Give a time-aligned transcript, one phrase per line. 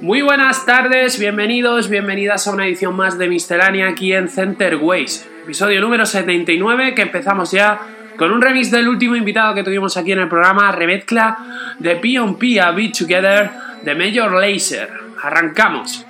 [0.00, 5.26] Muy buenas tardes, bienvenidos, bienvenidas a una edición más de Miscelánea aquí en Center Ways.
[5.42, 7.80] Episodio número 79 que empezamos ya
[8.16, 11.36] con un remix del último invitado que tuvimos aquí en el programa, remezcla
[11.80, 12.60] de P.O.P.
[12.60, 13.50] a Beat Together
[13.82, 14.88] de Major Lazer.
[15.20, 16.06] Arrancamos.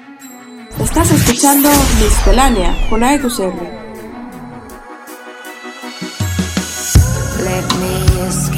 [0.78, 3.54] Estás escuchando Miscelánea con AEQCR.
[7.42, 8.57] Let me escape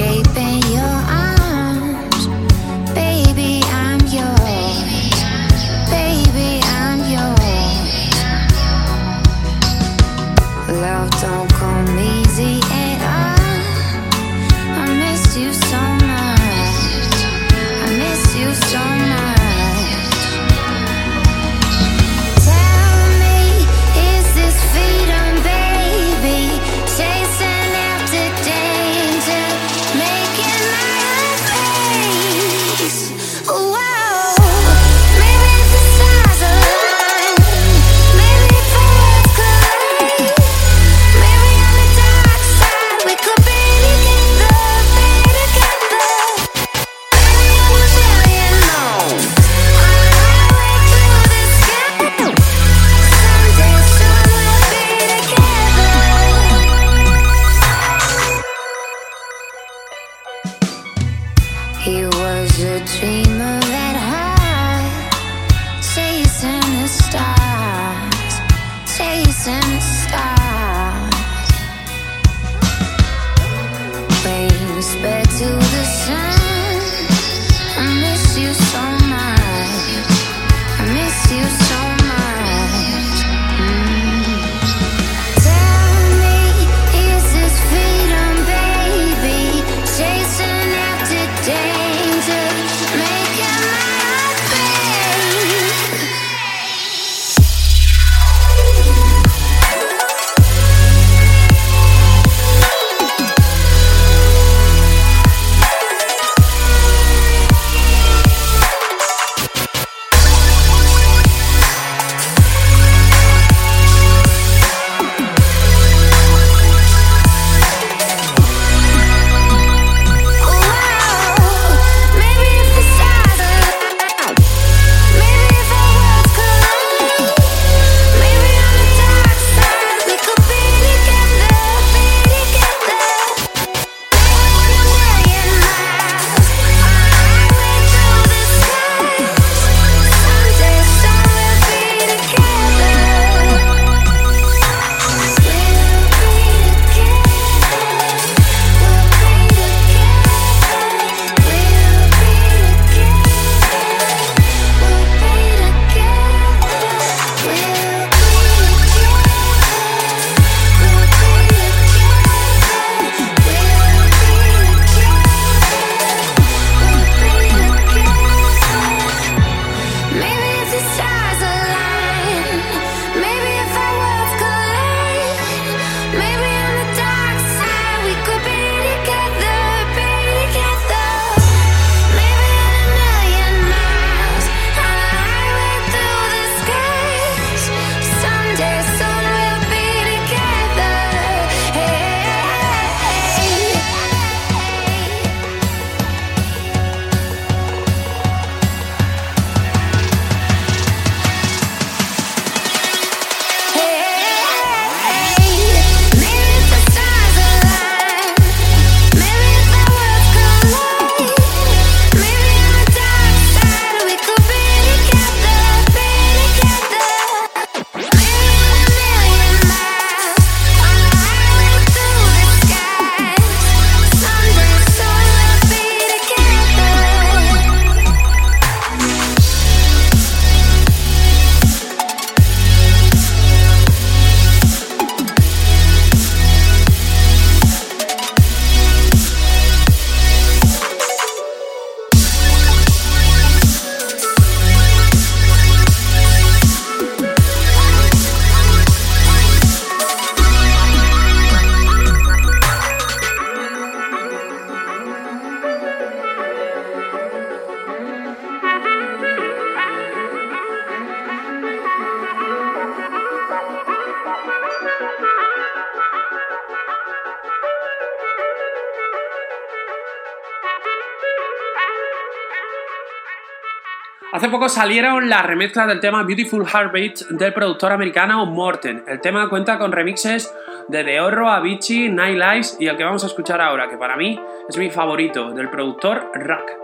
[274.33, 279.03] Hace poco salieron las remezclas del tema Beautiful Heartbeat del productor americano Morten.
[279.09, 280.55] El tema cuenta con remixes
[280.87, 284.17] de The Horro, Avicii, Night Lives y el que vamos a escuchar ahora, que para
[284.17, 286.79] mí es mi favorito, del productor Rack.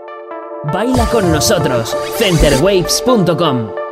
[0.73, 3.86] Baila con nosotros, centerwaves.com.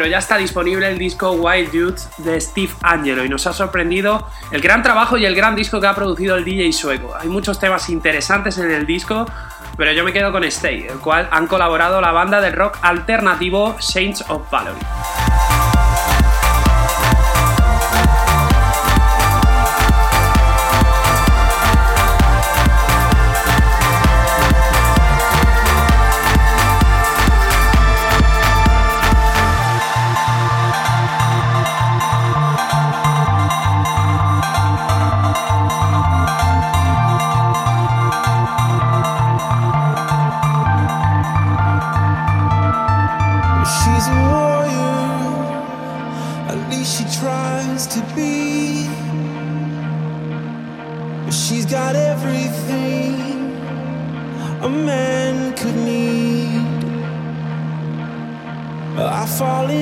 [0.00, 4.26] pero ya está disponible el disco Wild Youth de Steve Angelo y nos ha sorprendido
[4.50, 7.14] el gran trabajo y el gran disco que ha producido el DJ sueco.
[7.14, 9.26] Hay muchos temas interesantes en el disco,
[9.76, 13.76] pero yo me quedo con Stay, el cual han colaborado la banda de rock alternativo
[13.78, 14.48] Saints of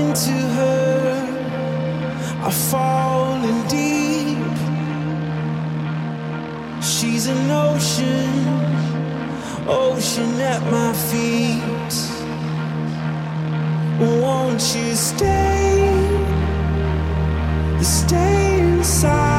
[0.09, 1.27] into her,
[2.43, 4.57] I fall in deep.
[6.83, 8.31] She's an ocean,
[9.69, 11.95] ocean at my feet.
[14.23, 15.93] Won't you stay,
[17.83, 19.38] stay inside?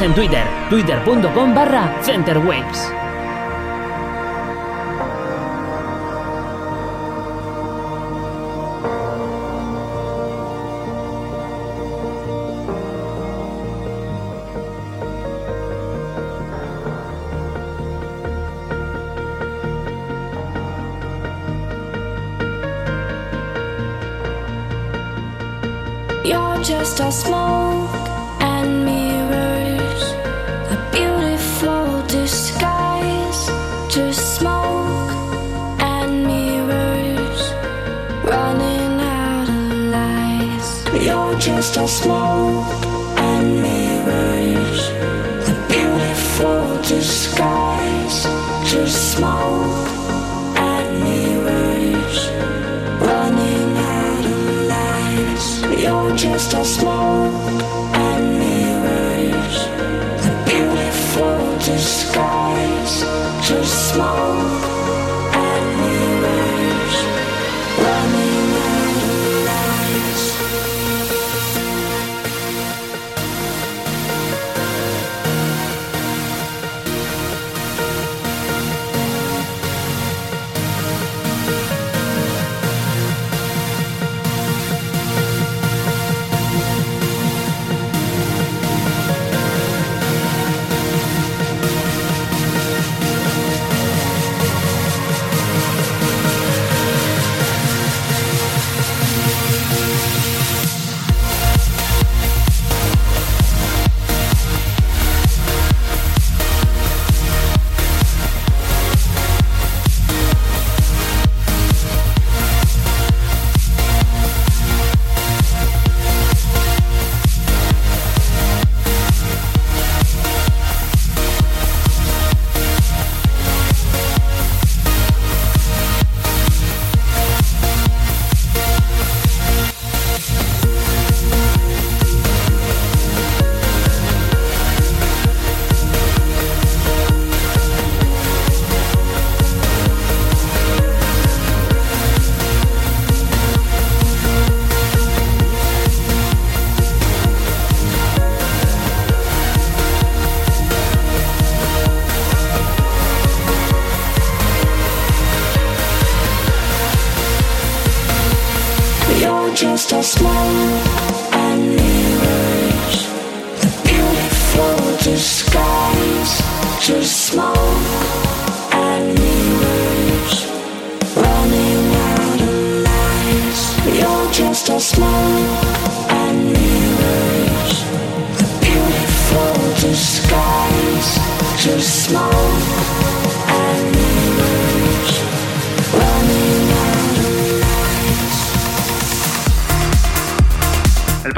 [0.00, 2.90] En Twitter, twitter.com barra centerwaves.
[26.24, 27.63] You're just a smoke
[41.94, 42.73] smoke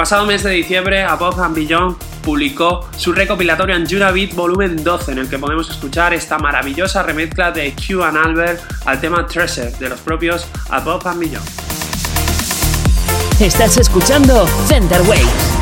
[0.07, 5.19] pasado mes de diciembre, Above and Beyond publicó su recopilatorio Anjuna Beat Volumen 12, en
[5.19, 9.89] el que podemos escuchar esta maravillosa remezcla de Q and Albert al tema Treasure de
[9.89, 11.49] los propios Above and Beyond.
[13.41, 15.56] Estás escuchando Center Waves.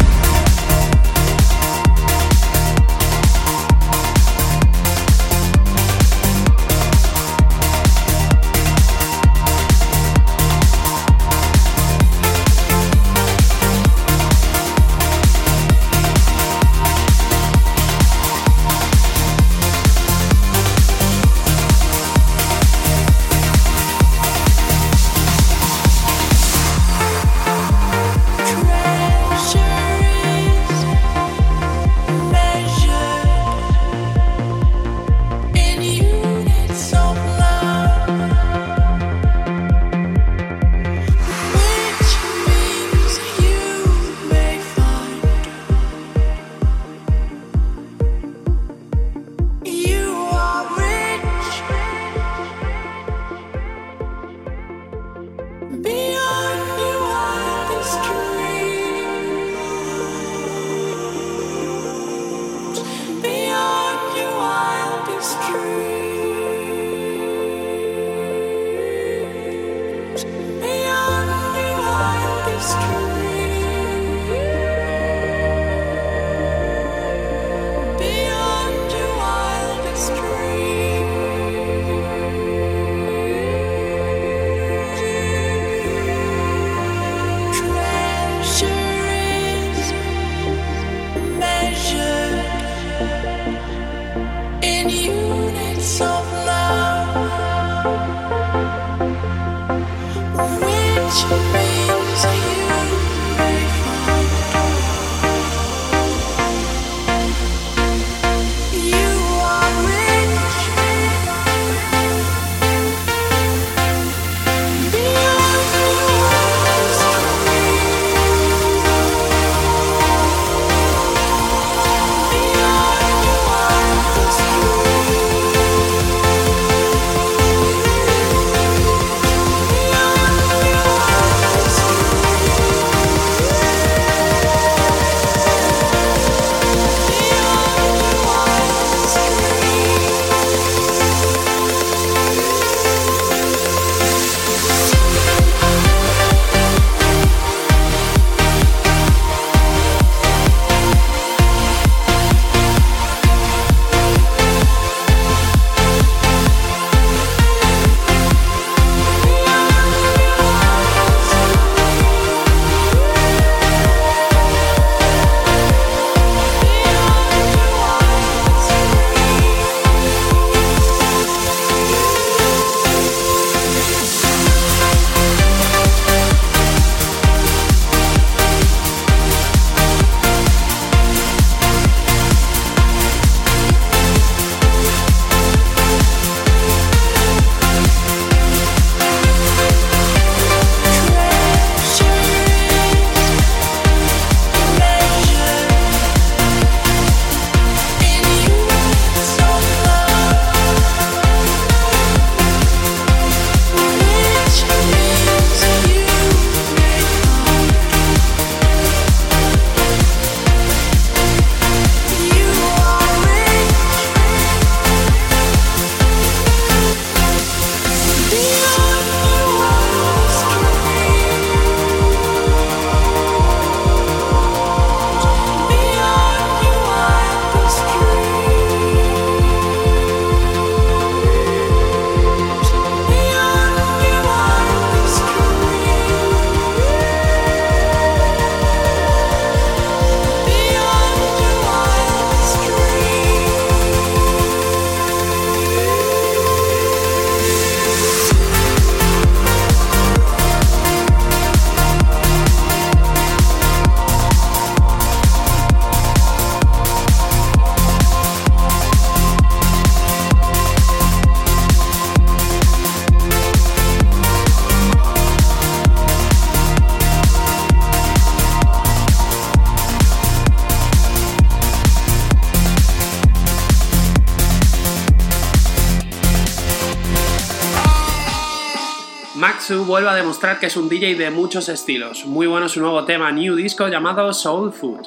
[279.44, 282.24] Maxu vuelve a demostrar que es un DJ de muchos estilos.
[282.24, 285.02] Muy bueno su nuevo tema New Disco llamado Soul Food.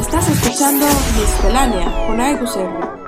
[0.00, 3.03] Estás escuchando Miscelánea con AEQSR.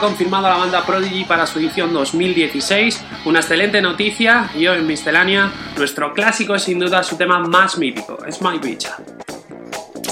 [0.00, 4.86] Confirmado a la banda Prodigy para su edición 2016, una excelente noticia y hoy en
[4.86, 8.96] Miscelánea nuestro clásico es sin duda su tema más mítico, es My Bicha.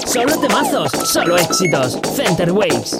[0.05, 1.99] Solo temazos, solo éxitos.
[2.15, 2.97] Center Waves.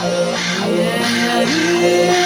[0.00, 2.17] Yeah.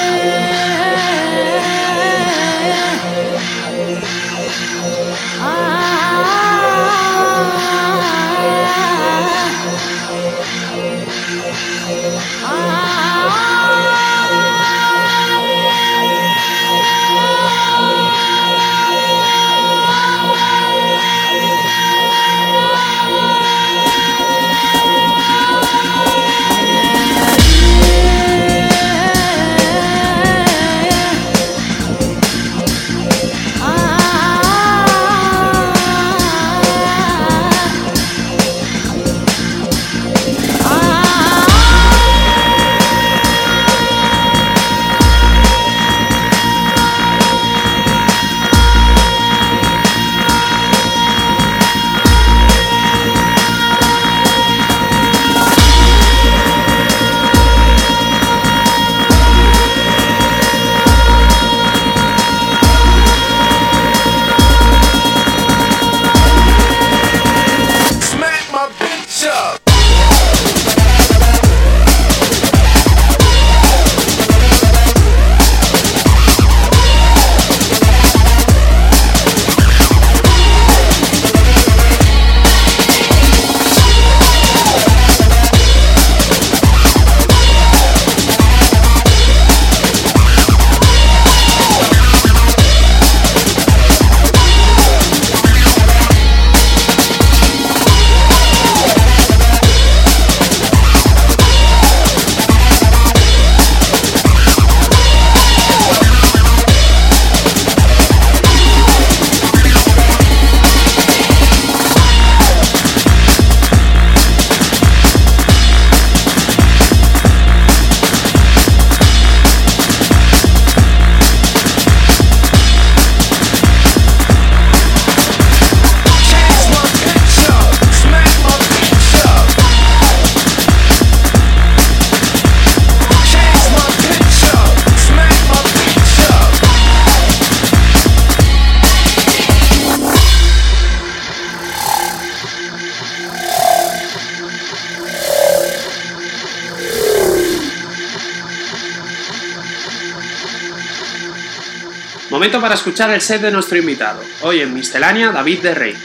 [152.62, 154.22] para escuchar el set de nuestro invitado.
[154.42, 155.96] Hoy en Miscelánea, David de Rey.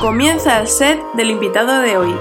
[0.00, 2.16] Comienza el set del invitado de hoy,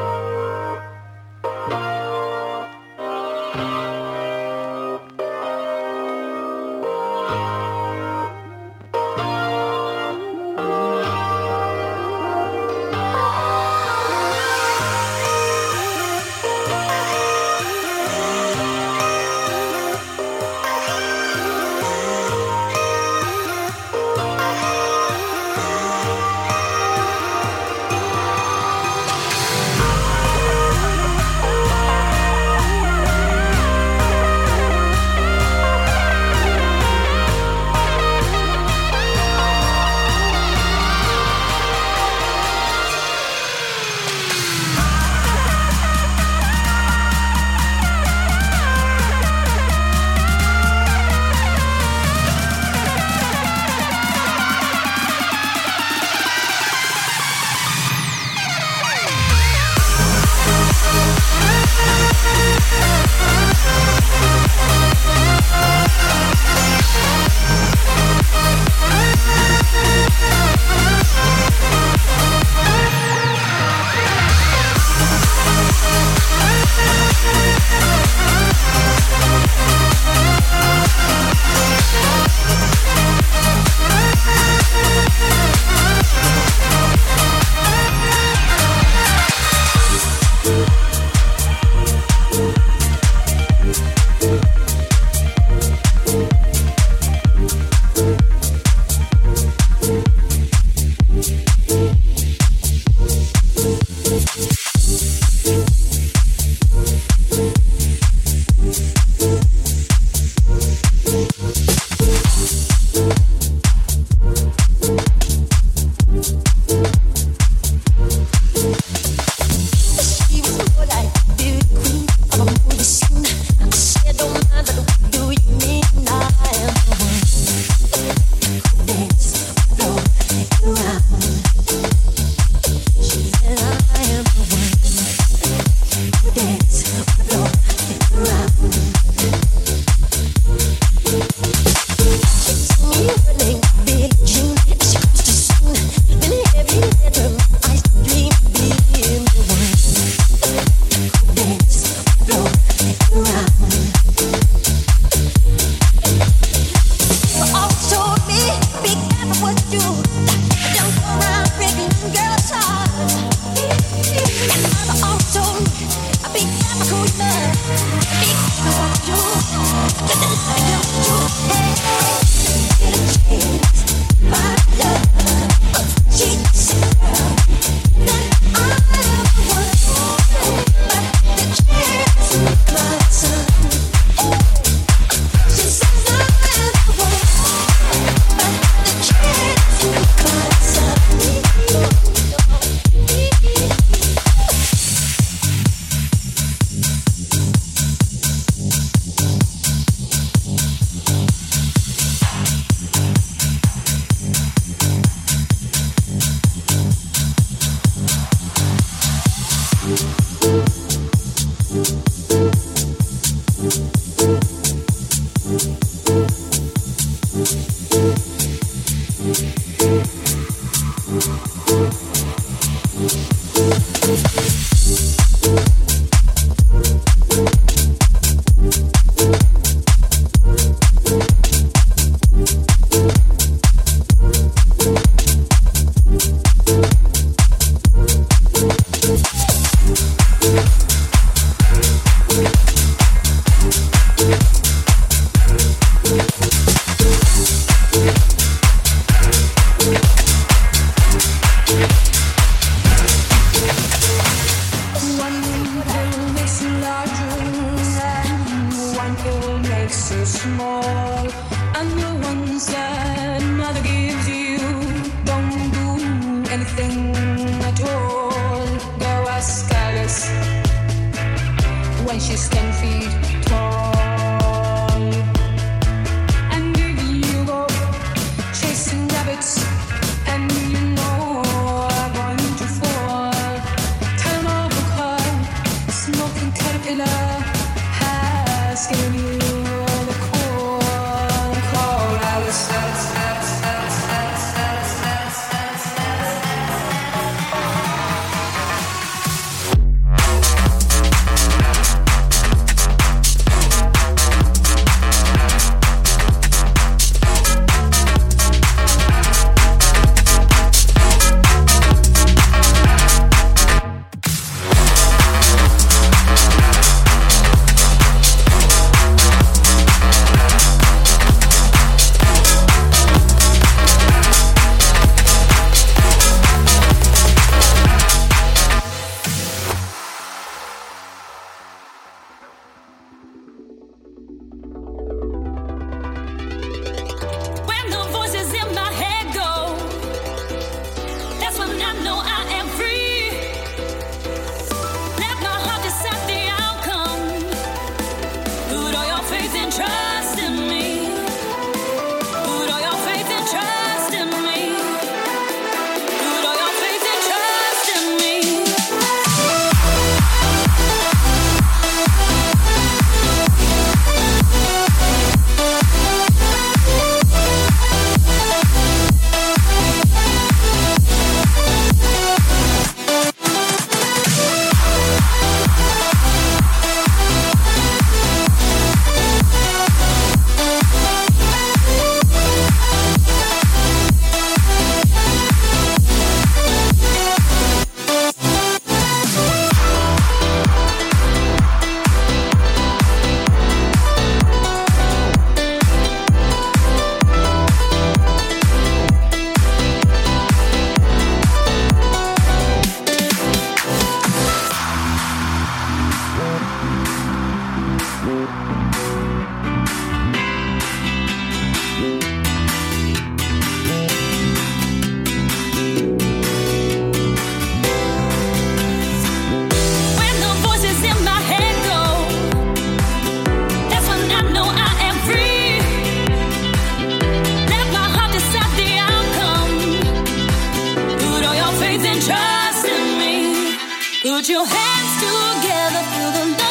[434.44, 436.63] Put your hands together, feel the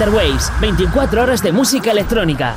[0.00, 2.56] Center Waves, 24 horas de música electrónica.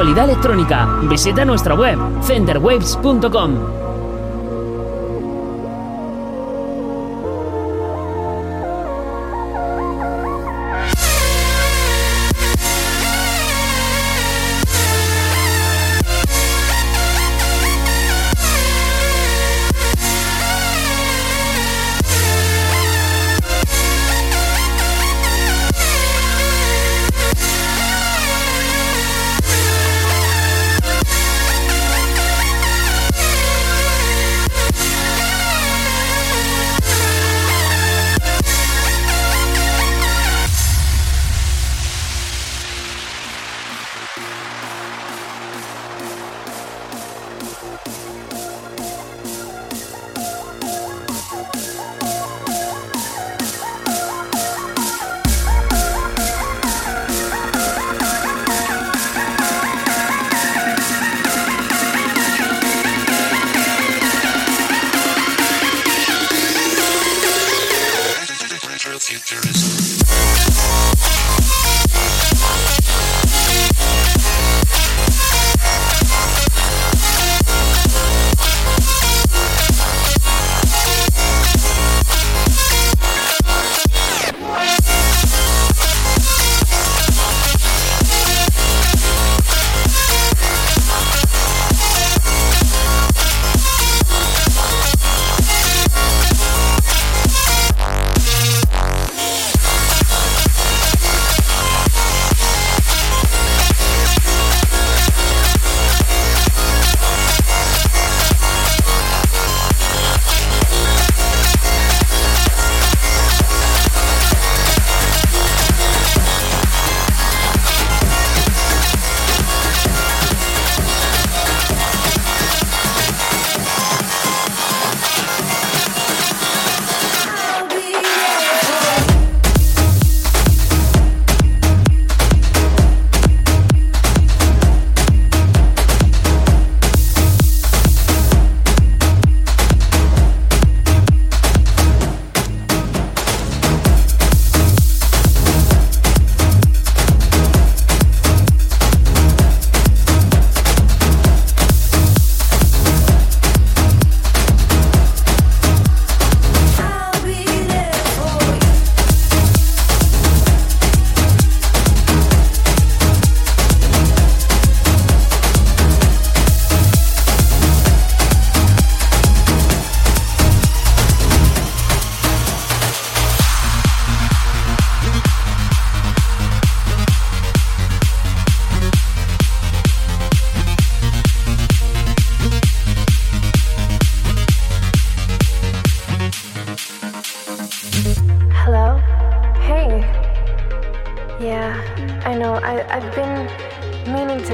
[0.00, 0.88] Actualidad electrónica.
[1.02, 3.79] Visita nuestra web centerwaves.com.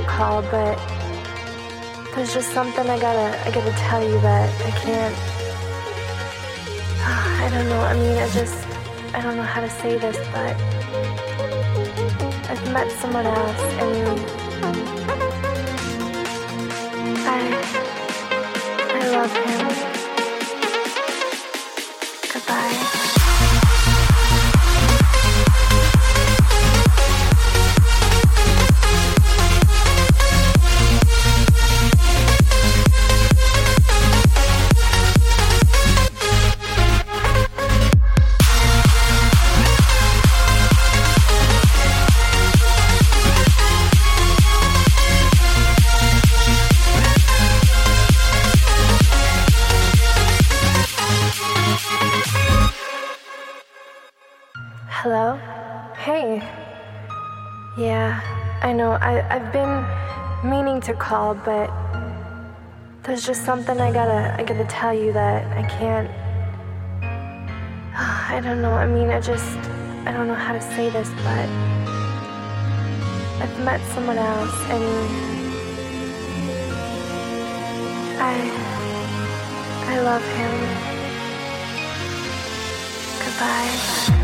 [0.03, 0.77] call, but
[2.15, 5.15] there's just something I gotta, I gotta tell you that I can't.
[7.45, 7.81] I don't know.
[7.81, 8.67] I mean, I just,
[9.15, 10.57] I don't know how to say this, but
[12.51, 14.21] I've met someone else, and
[17.27, 17.41] I,
[18.95, 19.96] I love him.
[61.09, 61.71] But
[63.05, 66.11] there's just something I gotta I gotta tell you that I can't
[68.35, 68.73] I don't know.
[68.73, 69.57] I mean I just
[70.05, 71.49] I don't know how to say this, but
[73.41, 74.85] I've met someone else and
[78.21, 78.35] I
[79.87, 80.53] I love him.
[83.25, 84.16] Goodbye.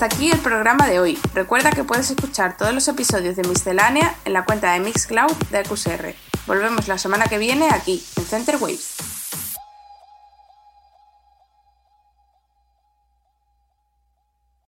[0.00, 1.18] Hasta aquí el programa de hoy.
[1.34, 5.64] Recuerda que puedes escuchar todos los episodios de Miscelánea en la cuenta de Mixcloud de
[5.64, 6.14] QSR.
[6.46, 8.87] Volvemos la semana que viene aquí, en Center Waves.